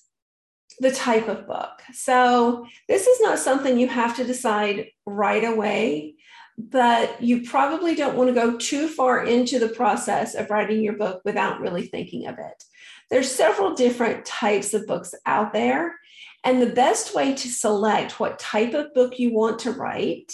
the 0.80 0.92
type 0.92 1.30
of 1.30 1.48
book. 1.48 1.82
So, 1.94 2.66
this 2.90 3.08
is 3.08 3.22
not 3.22 3.40
something 3.40 3.80
you 3.80 3.88
have 3.88 4.16
to 4.18 4.26
decide 4.26 4.88
right 5.06 5.44
away, 5.44 6.16
but 6.58 7.22
you 7.22 7.44
probably 7.44 7.96
don't 7.96 8.18
want 8.18 8.30
to 8.30 8.34
go 8.34 8.58
too 8.58 8.88
far 8.88 9.26
into 9.26 9.58
the 9.58 9.70
process 9.70 10.36
of 10.36 10.50
writing 10.50 10.84
your 10.84 10.98
book 10.98 11.22
without 11.24 11.62
really 11.62 11.88
thinking 11.88 12.28
of 12.28 12.38
it. 12.40 12.64
There's 13.10 13.32
several 13.32 13.74
different 13.74 14.26
types 14.26 14.74
of 14.74 14.86
books 14.86 15.16
out 15.26 15.54
there, 15.54 15.96
and 16.44 16.62
the 16.62 16.68
best 16.68 17.16
way 17.16 17.34
to 17.36 17.48
select 17.48 18.20
what 18.20 18.38
type 18.38 18.74
of 18.74 18.94
book 18.94 19.18
you 19.18 19.34
want 19.34 19.60
to 19.60 19.72
write 19.72 20.34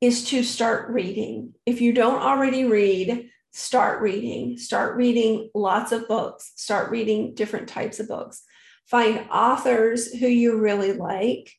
is 0.00 0.24
to 0.30 0.42
start 0.42 0.90
reading. 0.90 1.54
If 1.66 1.80
you 1.80 1.92
don't 1.92 2.22
already 2.22 2.64
read, 2.64 3.30
start 3.52 4.00
reading, 4.02 4.58
start 4.58 4.96
reading 4.96 5.50
lots 5.54 5.92
of 5.92 6.08
books, 6.08 6.52
start 6.56 6.90
reading 6.90 7.34
different 7.34 7.68
types 7.68 8.00
of 8.00 8.08
books. 8.08 8.42
Find 8.86 9.26
authors 9.30 10.12
who 10.12 10.26
you 10.26 10.58
really 10.58 10.92
like, 10.92 11.52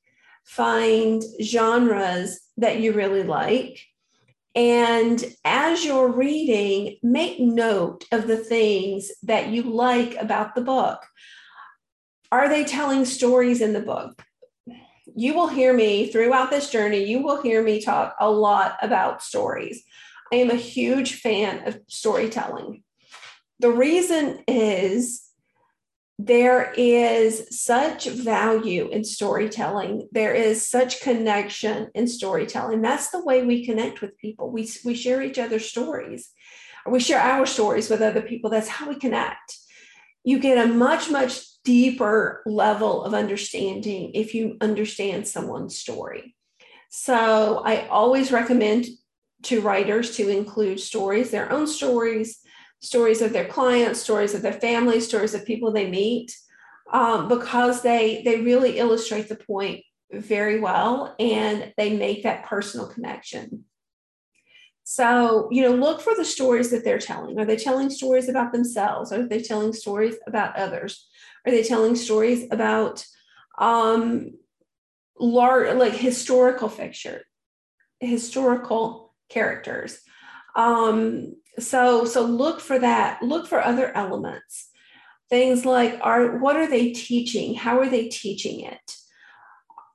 find 0.45 1.23
genres 1.43 2.39
that 2.57 2.79
you 2.79 2.93
really 2.93 3.23
like. 3.23 3.79
And 4.55 5.23
as 5.45 5.85
you're 5.85 6.11
reading, 6.11 6.97
make 7.03 7.39
note 7.39 8.05
of 8.11 8.27
the 8.27 8.37
things 8.37 9.11
that 9.23 9.49
you 9.49 9.63
like 9.63 10.15
about 10.15 10.55
the 10.55 10.61
book. 10.61 11.05
Are 12.31 12.49
they 12.49 12.63
telling 12.63 13.05
stories 13.05 13.61
in 13.61 13.73
the 13.73 13.79
book? 13.79 14.23
You 15.15 15.33
will 15.33 15.47
hear 15.47 15.73
me 15.73 16.11
throughout 16.11 16.49
this 16.49 16.69
journey, 16.69 17.03
you 17.03 17.21
will 17.21 17.41
hear 17.41 17.63
me 17.63 17.81
talk 17.81 18.15
a 18.19 18.29
lot 18.29 18.77
about 18.81 19.23
stories. 19.23 19.83
I 20.31 20.37
am 20.37 20.49
a 20.49 20.55
huge 20.55 21.15
fan 21.15 21.67
of 21.67 21.79
storytelling. 21.87 22.83
The 23.59 23.71
reason 23.71 24.43
is 24.47 25.29
there 26.17 26.73
is 26.73 27.47
such 27.49 28.07
value 28.09 28.89
in 28.89 29.03
storytelling. 29.03 30.07
There 30.11 30.33
is 30.33 30.67
such 30.67 31.01
connection 31.01 31.89
in 31.95 32.07
storytelling. 32.07 32.81
That's 32.81 33.09
the 33.09 33.23
way 33.23 33.45
we 33.45 33.65
connect 33.65 34.01
with 34.01 34.17
people. 34.17 34.51
We, 34.51 34.69
we 34.83 34.95
share 34.95 35.21
each 35.21 35.39
other's 35.39 35.65
stories, 35.65 36.29
or 36.85 36.91
we 36.91 36.99
share 36.99 37.21
our 37.21 37.45
stories 37.45 37.89
with 37.89 38.01
other 38.01 38.21
people. 38.21 38.49
That's 38.49 38.67
how 38.67 38.89
we 38.89 38.95
connect. 38.95 39.57
You 40.25 40.39
get 40.39 40.63
a 40.63 40.71
much, 40.71 41.09
much 41.09 41.41
deeper 41.63 42.43
level 42.45 43.03
of 43.03 43.13
understanding 43.13 44.11
if 44.13 44.33
you 44.33 44.57
understand 44.59 45.27
someone's 45.27 45.77
story. 45.77 46.35
So 46.89 47.61
I 47.63 47.87
always 47.87 48.31
recommend 48.31 48.85
to 49.43 49.61
writers 49.61 50.15
to 50.17 50.29
include 50.29 50.79
stories, 50.79 51.31
their 51.31 51.51
own 51.51 51.67
stories, 51.67 52.39
stories 52.81 53.21
of 53.21 53.33
their 53.33 53.45
clients, 53.45 54.01
stories 54.01 54.33
of 54.33 54.41
their 54.41 54.53
family, 54.53 54.99
stories 54.99 55.33
of 55.33 55.45
people 55.45 55.71
they 55.71 55.89
meet, 55.89 56.35
um, 56.91 57.27
because 57.27 57.81
they 57.81 58.21
they 58.23 58.41
really 58.41 58.77
illustrate 58.79 59.29
the 59.29 59.35
point 59.35 59.83
very 60.11 60.59
well 60.59 61.15
and 61.19 61.71
they 61.77 61.95
make 61.95 62.23
that 62.23 62.45
personal 62.45 62.87
connection. 62.87 63.65
So, 64.83 65.49
you 65.51 65.61
know, 65.61 65.75
look 65.75 66.01
for 66.01 66.15
the 66.15 66.25
stories 66.25 66.71
that 66.71 66.83
they're 66.83 66.97
telling. 66.97 67.39
Are 67.39 67.45
they 67.45 67.57
telling 67.57 67.91
stories 67.91 68.27
about 68.27 68.51
themselves? 68.51 69.11
Are 69.11 69.27
they 69.27 69.39
telling 69.39 69.71
stories 69.71 70.15
about 70.25 70.57
others? 70.57 71.07
Are 71.45 71.51
they 71.51 71.61
telling 71.61 71.95
stories 71.95 72.47
about 72.49 73.05
um, 73.59 74.31
large, 75.19 75.75
like 75.77 75.93
historical 75.93 76.69
fiction, 76.69 77.19
historical 77.99 79.08
characters. 79.29 79.99
Um, 80.55 81.35
so 81.59 82.05
so 82.05 82.23
look 82.23 82.59
for 82.59 82.79
that. 82.79 83.21
Look 83.21 83.47
for 83.47 83.61
other 83.63 83.95
elements. 83.95 84.69
Things 85.29 85.65
like 85.65 85.99
are 86.01 86.37
what 86.37 86.55
are 86.55 86.67
they 86.67 86.91
teaching? 86.91 87.55
How 87.55 87.79
are 87.79 87.89
they 87.89 88.07
teaching 88.09 88.61
it? 88.61 88.95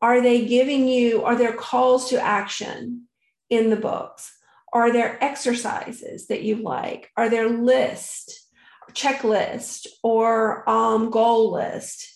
Are 0.01 0.21
they 0.21 0.45
giving 0.47 0.87
you? 0.87 1.25
Are 1.25 1.37
there 1.37 1.55
calls 1.55 2.11
to 2.11 2.21
action 2.21 3.09
in 3.51 3.71
the 3.71 3.77
books? 3.77 4.33
Are 4.73 4.93
there 4.93 5.23
exercises 5.23 6.27
that 6.27 6.43
you 6.43 6.57
like? 6.57 7.11
Are 7.17 7.31
there 7.31 7.49
list, 7.49 8.49
checklist, 8.93 9.87
or 10.03 10.69
um, 10.69 11.11
goal 11.11 11.53
list? 11.53 12.14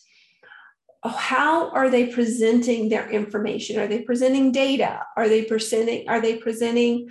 How 1.05 1.71
are 1.71 1.90
they 1.90 2.07
presenting 2.07 2.88
their 2.88 3.09
information? 3.09 3.78
Are 3.78 3.87
they 3.87 4.02
presenting 4.02 4.50
data? 4.50 5.02
Are 5.17 5.28
they 5.28 5.45
presenting? 5.45 6.09
Are 6.09 6.21
they 6.21 6.37
presenting 6.37 7.09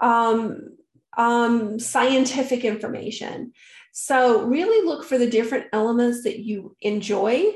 um, 0.00 0.76
um, 1.16 1.78
scientific 1.78 2.64
information? 2.64 3.52
So 3.92 4.44
really 4.44 4.86
look 4.86 5.04
for 5.04 5.18
the 5.18 5.28
different 5.28 5.66
elements 5.72 6.24
that 6.24 6.38
you 6.38 6.76
enjoy, 6.80 7.52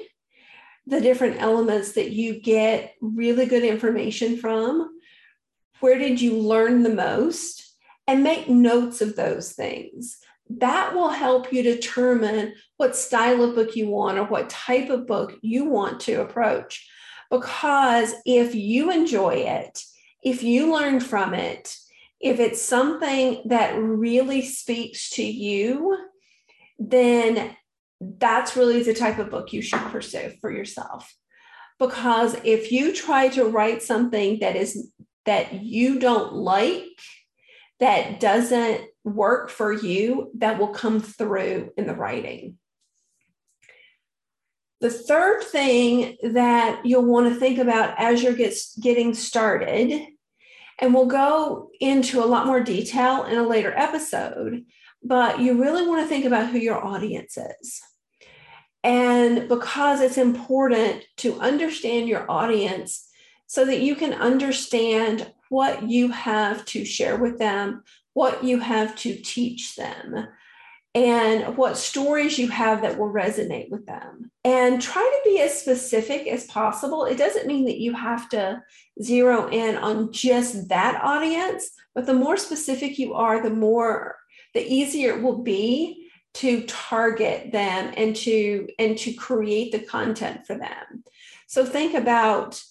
the 0.87 1.01
different 1.01 1.41
elements 1.41 1.93
that 1.93 2.11
you 2.11 2.41
get 2.41 2.95
really 3.01 3.47
good 3.47 3.65
information 3.65 4.37
from. 4.37 4.91
Where 5.81 5.99
did 5.99 6.21
you 6.21 6.39
learn 6.39 6.83
the 6.83 6.95
most? 6.95 7.67
And 8.07 8.25
make 8.25 8.49
notes 8.49 9.01
of 9.03 9.15
those 9.15 9.53
things 9.53 10.19
that 10.59 10.95
will 10.95 11.11
help 11.11 11.53
you 11.53 11.63
determine 11.63 12.55
what 12.77 12.97
style 12.97 13.43
of 13.45 13.55
book 13.55 13.77
you 13.77 13.89
want 13.89 14.19
or 14.19 14.25
what 14.25 14.51
type 14.51 14.91
of 14.91 15.07
book 15.07 15.35
you 15.43 15.65
want 15.67 16.01
to 16.01 16.21
approach. 16.21 16.89
Because 17.31 18.15
if 18.27 18.55
you 18.55 18.91
enjoy 18.91 19.35
it, 19.35 19.81
if 20.23 20.43
you 20.43 20.73
learn 20.73 21.01
from 21.01 21.35
it, 21.35 21.77
if 22.21 22.41
it's 22.41 22.61
something 22.61 23.43
that 23.47 23.79
really 23.79 24.43
speaks 24.43 25.11
to 25.11 25.23
you, 25.23 25.97
then 26.79 27.57
that's 28.01 28.57
really 28.57 28.83
the 28.83 28.95
type 28.95 29.19
of 29.19 29.31
book 29.31 29.53
you 29.53 29.63
should 29.63 29.81
pursue 29.81 30.33
for 30.41 30.51
yourself. 30.51 31.15
Because 31.79 32.37
if 32.45 32.73
you 32.73 32.93
try 32.93 33.29
to 33.29 33.45
write 33.45 33.83
something 33.83 34.41
that 34.41 34.57
is 34.57 34.91
that 35.27 35.53
you 35.63 35.99
don't 35.99 36.35
like, 36.35 36.83
that 37.79 38.21
doesn't 38.21 38.83
work 39.05 39.51
for 39.51 39.73
you, 39.73 40.31
that 40.39 40.59
will 40.59 40.69
come 40.69 41.01
through 41.01 41.73
in 41.77 41.87
the 41.87 41.95
writing. 41.95 42.59
The 44.81 44.91
third 44.91 45.43
thing 45.43 46.17
that 46.23 46.87
you'll 46.87 47.05
want 47.05 47.33
to 47.33 47.39
think 47.39 47.59
about 47.59 47.95
as 47.99 48.23
you're 48.23 48.35
get, 48.35 48.55
getting 48.81 49.13
started, 49.15 50.07
and 50.79 50.95
we'll 50.95 51.07
go 51.07 51.71
into 51.81 52.25
a 52.25 52.27
lot 52.27 52.47
more 52.47 52.61
detail 52.61 53.25
in 53.25 53.37
a 53.37 53.47
later 53.47 53.75
episode, 53.77 54.65
but 55.03 55.41
you 55.41 55.61
really 55.61 55.87
want 55.87 56.03
to 56.03 56.09
think 56.09 56.25
about 56.25 56.49
who 56.49 56.59
your 56.59 56.83
audience 56.83 57.37
is. 57.37 57.81
And 58.83 59.49
because 59.49 60.01
it's 60.01 60.17
important 60.17 61.05
to 61.19 61.39
understand 61.41 62.09
your 62.09 62.31
audience 62.31 63.07
so 63.47 63.67
that 63.67 63.81
you 63.81 63.95
can 63.95 64.15
understand 64.15 65.31
what 65.51 65.83
you 65.91 66.09
have 66.09 66.65
to 66.65 66.85
share 66.85 67.19
with 67.19 67.39
them, 67.39 67.83
what 68.15 68.45
you 68.45 68.59
have 68.59 68.97
to 68.97 69.15
teach 69.15 69.77
them, 69.77 70.29
and 70.95 71.57
what 71.57 71.77
stories 71.77 72.39
you 72.39 72.49
have 72.49 72.83
that 72.83 72.99
will 72.99 73.13
resonate 73.13 73.71
with 73.71 73.87
them. 73.87 74.31
And 74.45 74.83
try 74.83 75.03
to 75.03 75.31
be 75.31 75.41
as 75.41 75.61
specific 75.61 76.27
as 76.27 76.47
possible. 76.47 77.05
It 77.05 77.19
doesn't 77.19 77.47
mean 77.47 77.67
that 77.67 77.79
you 77.79 77.95
have 77.95 78.29
to 78.31 78.63
zero 79.03 79.49
in 79.49 79.77
on 79.77 80.13
just 80.13 80.69
that 80.69 81.01
audience, 81.03 81.71
but 81.95 82.07
the 82.07 82.15
more 82.15 82.37
specific 82.37 82.99
you 82.99 83.15
are, 83.15 83.43
the 83.43 83.51
more 83.51 84.17
the 84.55 84.67
easier 84.67 85.17
it 85.17 85.23
will 85.23 85.43
be 85.43 86.09
to 86.33 86.63
target 86.63 87.53
them 87.53 87.93
and 87.97 88.15
to 88.15 88.69
and 88.79 88.97
to 88.99 89.13
create 89.13 89.73
the 89.73 89.81
content 89.81 90.47
for 90.47 90.57
them 90.57 91.05
so 91.47 91.65
think 91.65 91.95
about 91.95 92.63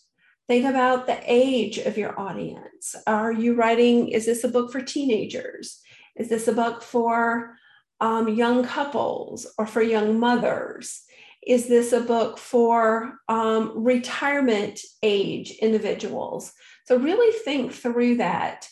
think 0.49 0.65
about 0.65 1.05
the 1.05 1.19
age 1.27 1.77
of 1.77 1.95
your 1.95 2.19
audience. 2.19 2.95
Are 3.05 3.31
you 3.31 3.53
writing 3.53 4.07
is 4.07 4.25
this 4.25 4.43
a 4.43 4.47
book 4.47 4.71
for 4.71 4.81
teenagers? 4.81 5.79
Is 6.15 6.27
this 6.27 6.47
a 6.47 6.53
book 6.53 6.81
for 6.81 7.55
um, 8.01 8.27
young 8.29 8.65
couples 8.65 9.45
or 9.59 9.67
for 9.67 9.83
young 9.83 10.19
mothers? 10.19 11.03
Is 11.45 11.67
this 11.67 11.93
a 11.93 12.01
book 12.01 12.39
for 12.39 13.19
um, 13.29 13.83
retirement 13.83 14.79
age 15.03 15.51
individuals? 15.61 16.51
So 16.87 16.97
really 16.97 17.31
think 17.45 17.71
through 17.71 18.17
that. 18.17 18.67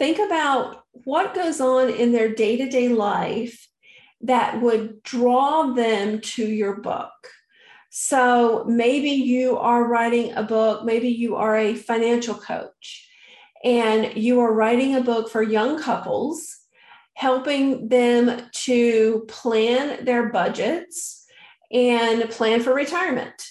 Think 0.00 0.18
about 0.18 0.82
what 0.90 1.32
goes 1.32 1.60
on 1.60 1.90
in 1.90 2.10
their 2.10 2.34
day-to-day 2.34 2.88
life 2.88 3.68
that 4.22 4.60
would 4.60 5.00
draw 5.04 5.74
them 5.74 6.20
to 6.22 6.44
your 6.44 6.80
book. 6.80 7.12
So 7.96 8.64
maybe 8.66 9.10
you 9.10 9.56
are 9.56 9.84
writing 9.84 10.32
a 10.32 10.42
book, 10.42 10.84
maybe 10.84 11.10
you 11.10 11.36
are 11.36 11.56
a 11.56 11.76
financial 11.76 12.34
coach, 12.34 13.08
and 13.62 14.16
you 14.16 14.40
are 14.40 14.52
writing 14.52 14.96
a 14.96 15.00
book 15.00 15.30
for 15.30 15.44
young 15.44 15.80
couples, 15.80 16.56
helping 17.14 17.88
them 17.88 18.48
to 18.64 19.24
plan 19.28 20.04
their 20.04 20.30
budgets 20.30 21.24
and 21.70 22.28
plan 22.30 22.64
for 22.64 22.74
retirement. 22.74 23.46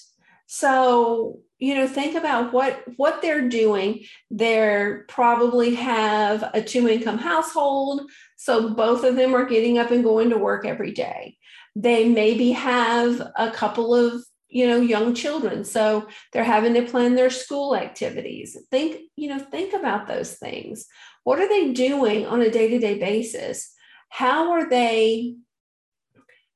So, 0.47 1.39
you 1.57 1.75
know, 1.75 1.87
think 1.87 2.15
about 2.15 2.51
what 2.51 2.83
what 2.97 3.21
they're 3.21 3.47
doing. 3.47 4.03
They're 4.29 5.05
probably 5.07 5.75
have 5.75 6.51
a 6.53 6.61
two 6.61 6.89
income 6.89 7.17
household. 7.17 8.11
So 8.35 8.73
both 8.73 9.05
of 9.05 9.15
them 9.15 9.33
are 9.35 9.45
getting 9.45 9.77
up 9.77 9.91
and 9.91 10.03
going 10.03 10.31
to 10.31 10.37
work 10.37 10.65
every 10.65 10.91
day. 10.91 11.37
They 11.77 12.09
maybe 12.09 12.51
have 12.51 13.21
a 13.37 13.49
couple 13.49 13.95
of 13.95 14.21
you 14.53 14.67
know 14.67 14.79
young 14.79 15.13
children. 15.15 15.63
So 15.63 16.07
they're 16.31 16.43
having 16.43 16.73
to 16.75 16.83
plan 16.83 17.15
their 17.15 17.29
school 17.29 17.75
activities. 17.75 18.57
Think 18.71 19.01
you 19.15 19.29
know 19.29 19.39
think 19.39 19.73
about 19.73 20.07
those 20.07 20.35
things. 20.35 20.85
What 21.23 21.39
are 21.39 21.49
they 21.49 21.73
doing 21.73 22.25
on 22.25 22.41
a 22.41 22.51
day-to-day 22.51 22.99
basis? 22.99 23.73
How 24.09 24.51
are 24.51 24.69
they 24.69 25.35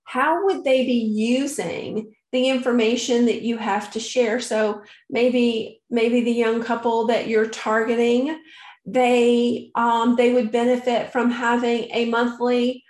how 0.04 0.46
would 0.46 0.64
they 0.64 0.86
be 0.86 0.94
using 0.94 2.14
the 2.32 2.50
information 2.50 3.26
that 3.26 3.42
you 3.42 3.58
have 3.58 3.92
to 3.92 4.00
share? 4.00 4.40
So 4.40 4.84
maybe 5.10 5.82
maybe 5.90 6.22
the 6.22 6.32
young 6.32 6.64
couple 6.64 7.08
that 7.08 7.28
you're 7.28 7.50
targeting 7.50 8.40
they 8.88 9.70
um, 9.76 10.16
they 10.16 10.34
would 10.34 10.52
benefit 10.52 11.12
from 11.12 11.30
having 11.30 11.90
a 11.92 12.06
monthly 12.06 12.86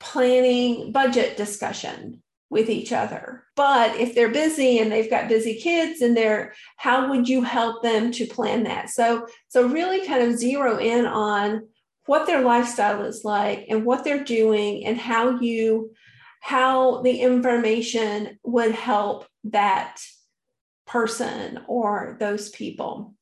planning 0.00 0.90
budget 0.90 1.36
discussion 1.36 2.22
with 2.54 2.70
each 2.70 2.92
other. 2.92 3.42
But 3.56 3.96
if 3.96 4.14
they're 4.14 4.30
busy 4.30 4.78
and 4.78 4.90
they've 4.90 5.10
got 5.10 5.28
busy 5.28 5.56
kids 5.56 6.00
and 6.00 6.16
they're 6.16 6.54
how 6.76 7.10
would 7.10 7.28
you 7.28 7.42
help 7.42 7.82
them 7.82 8.12
to 8.12 8.26
plan 8.26 8.62
that? 8.62 8.88
So 8.90 9.26
so 9.48 9.66
really 9.66 10.06
kind 10.06 10.22
of 10.22 10.38
zero 10.38 10.78
in 10.78 11.04
on 11.04 11.68
what 12.06 12.26
their 12.26 12.42
lifestyle 12.42 13.04
is 13.04 13.24
like 13.24 13.66
and 13.68 13.84
what 13.84 14.04
they're 14.04 14.24
doing 14.24 14.86
and 14.86 14.96
how 14.96 15.40
you 15.40 15.92
how 16.40 17.02
the 17.02 17.20
information 17.20 18.38
would 18.44 18.72
help 18.72 19.26
that 19.44 20.00
person 20.86 21.60
or 21.66 22.16
those 22.20 22.50
people. 22.50 23.14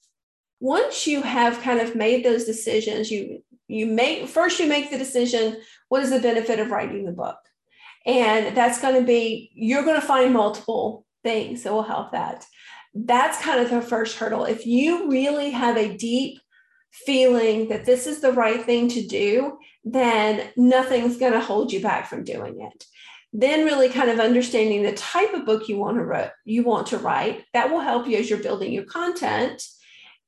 Once 0.60 1.06
you 1.06 1.22
have 1.22 1.62
kind 1.62 1.80
of 1.80 1.96
made 1.96 2.22
those 2.22 2.44
decisions 2.44 3.10
you 3.10 3.42
you 3.66 3.86
make 3.86 4.28
first 4.28 4.60
you 4.60 4.68
make 4.68 4.90
the 4.90 4.98
decision 4.98 5.56
what 5.88 6.02
is 6.02 6.10
the 6.10 6.20
benefit 6.20 6.58
of 6.58 6.70
writing 6.70 7.06
the 7.06 7.12
book 7.12 7.38
and 8.06 8.56
that's 8.56 8.80
going 8.80 8.98
to 9.00 9.06
be 9.06 9.50
you're 9.54 9.84
going 9.84 10.00
to 10.00 10.06
find 10.06 10.32
multiple 10.32 11.04
things 11.22 11.62
that 11.62 11.72
will 11.72 11.82
help 11.82 12.12
that. 12.12 12.44
That's 12.94 13.40
kind 13.40 13.60
of 13.60 13.70
the 13.70 13.80
first 13.80 14.18
hurdle. 14.18 14.44
If 14.44 14.66
you 14.66 15.10
really 15.10 15.50
have 15.50 15.76
a 15.76 15.96
deep 15.96 16.38
feeling 16.90 17.68
that 17.68 17.86
this 17.86 18.06
is 18.06 18.20
the 18.20 18.32
right 18.32 18.62
thing 18.62 18.88
to 18.88 19.06
do 19.06 19.58
then 19.84 20.50
nothing's 20.56 21.16
going 21.16 21.32
to 21.32 21.40
hold 21.40 21.72
you 21.72 21.80
back 21.80 22.06
from 22.08 22.24
doing 22.24 22.60
it. 22.60 22.84
Then 23.32 23.64
really 23.64 23.88
kind 23.88 24.10
of 24.10 24.20
understanding 24.20 24.82
the 24.82 24.92
type 24.92 25.32
of 25.32 25.46
book 25.46 25.68
you 25.68 25.78
want 25.78 25.96
to 25.96 26.04
write 26.04 26.30
you 26.44 26.62
want 26.62 26.88
to 26.88 26.98
write 26.98 27.44
that 27.54 27.70
will 27.70 27.80
help 27.80 28.06
you 28.06 28.18
as 28.18 28.28
you're 28.28 28.38
building 28.38 28.72
your 28.72 28.84
content 28.84 29.62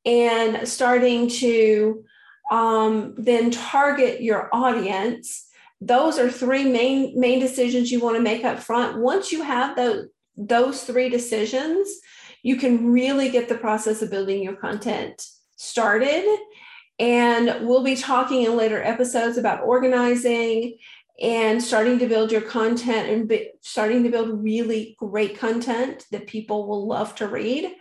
and 0.06 0.66
starting 0.66 1.28
to 1.28 2.04
um, 2.50 3.14
then 3.18 3.50
target 3.50 4.22
your 4.22 4.48
audience 4.52 5.48
those 5.86 6.18
are 6.18 6.30
three 6.30 6.64
main 6.64 7.18
main 7.18 7.40
decisions 7.40 7.90
you 7.90 8.00
want 8.00 8.16
to 8.16 8.22
make 8.22 8.44
up 8.44 8.58
front. 8.58 8.98
Once 8.98 9.32
you 9.32 9.42
have 9.42 9.76
those 9.76 10.06
those 10.36 10.82
three 10.84 11.08
decisions 11.08 11.88
you 12.44 12.56
can 12.56 12.92
really 12.92 13.30
get 13.30 13.48
the 13.48 13.56
process 13.56 14.02
of 14.02 14.10
building 14.10 14.42
your 14.42 14.54
content 14.54 15.26
started. 15.56 16.24
And 17.00 17.66
we'll 17.66 17.82
be 17.82 17.96
talking 17.96 18.42
in 18.42 18.54
later 18.54 18.82
episodes 18.82 19.38
about 19.38 19.64
organizing 19.64 20.76
and 21.20 21.62
starting 21.62 21.98
to 21.98 22.06
build 22.06 22.30
your 22.30 22.42
content 22.42 23.08
and 23.08 23.26
be, 23.26 23.50
starting 23.62 24.04
to 24.04 24.10
build 24.10 24.42
really 24.42 24.94
great 24.98 25.38
content 25.38 26.04
that 26.12 26.26
people 26.26 26.68
will 26.68 26.86
love 26.86 27.14
to 27.16 27.26
read. 27.26 27.74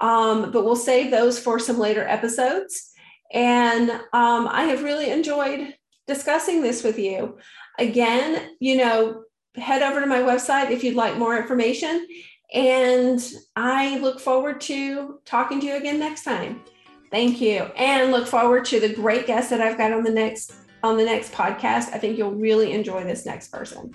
Um, 0.00 0.50
but 0.50 0.64
we'll 0.64 0.76
save 0.76 1.10
those 1.10 1.38
for 1.38 1.58
some 1.58 1.78
later 1.78 2.06
episodes. 2.06 2.90
And 3.32 3.90
um, 3.90 4.48
I 4.48 4.64
have 4.64 4.82
really 4.82 5.10
enjoyed 5.10 5.74
discussing 6.10 6.60
this 6.60 6.82
with 6.82 6.98
you. 6.98 7.38
Again, 7.78 8.56
you 8.58 8.76
know, 8.76 9.22
head 9.54 9.82
over 9.82 10.00
to 10.00 10.06
my 10.06 10.18
website 10.18 10.70
if 10.70 10.82
you'd 10.82 10.96
like 10.96 11.16
more 11.16 11.36
information. 11.36 12.06
And 12.52 13.20
I 13.54 13.98
look 14.00 14.18
forward 14.18 14.60
to 14.62 15.20
talking 15.24 15.60
to 15.60 15.66
you 15.66 15.76
again 15.76 16.00
next 16.00 16.24
time. 16.24 16.64
Thank 17.12 17.40
you. 17.40 17.62
And 17.76 18.10
look 18.10 18.26
forward 18.26 18.64
to 18.66 18.80
the 18.80 18.92
great 18.92 19.28
guests 19.28 19.50
that 19.50 19.60
I've 19.60 19.78
got 19.78 19.92
on 19.92 20.02
the 20.02 20.10
next 20.10 20.52
on 20.82 20.96
the 20.96 21.04
next 21.04 21.32
podcast. 21.32 21.92
I 21.94 21.98
think 21.98 22.18
you'll 22.18 22.34
really 22.34 22.72
enjoy 22.72 23.04
this 23.04 23.24
next 23.24 23.48
person. 23.48 23.94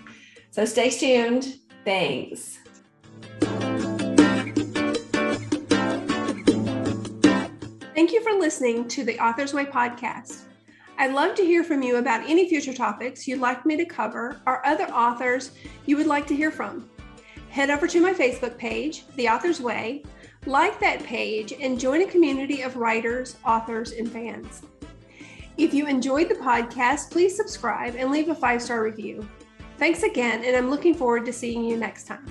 So 0.51 0.63
stay 0.63 0.89
tuned. 0.89 1.55
Thanks. 1.83 2.59
Thank 7.93 8.11
you 8.13 8.21
for 8.23 8.33
listening 8.33 8.87
to 8.89 9.03
the 9.03 9.19
Author's 9.19 9.53
Way 9.53 9.65
podcast. 9.65 10.43
I'd 10.97 11.13
love 11.13 11.35
to 11.35 11.45
hear 11.45 11.63
from 11.63 11.83
you 11.83 11.97
about 11.97 12.29
any 12.29 12.47
future 12.47 12.73
topics 12.73 13.27
you'd 13.27 13.41
like 13.41 13.65
me 13.65 13.75
to 13.75 13.85
cover 13.85 14.41
or 14.47 14.65
other 14.65 14.85
authors 14.85 15.51
you 15.85 15.97
would 15.97 16.07
like 16.07 16.25
to 16.27 16.35
hear 16.35 16.51
from. 16.51 16.89
Head 17.49 17.69
over 17.69 17.85
to 17.87 18.01
my 18.01 18.13
Facebook 18.13 18.57
page, 18.57 19.05
The 19.15 19.27
Author's 19.27 19.59
Way, 19.59 20.03
like 20.45 20.79
that 20.79 21.03
page, 21.03 21.53
and 21.59 21.79
join 21.79 22.01
a 22.01 22.07
community 22.07 22.61
of 22.61 22.77
writers, 22.77 23.35
authors, 23.45 23.91
and 23.91 24.09
fans. 24.09 24.61
If 25.57 25.73
you 25.73 25.87
enjoyed 25.87 26.29
the 26.29 26.35
podcast, 26.35 27.11
please 27.11 27.35
subscribe 27.35 27.95
and 27.95 28.11
leave 28.11 28.29
a 28.29 28.35
five 28.35 28.61
star 28.61 28.83
review. 28.83 29.27
Thanks 29.77 30.03
again, 30.03 30.45
and 30.45 30.55
I'm 30.55 30.69
looking 30.69 30.93
forward 30.93 31.25
to 31.25 31.33
seeing 31.33 31.63
you 31.63 31.75
next 31.75 32.07
time. 32.07 32.25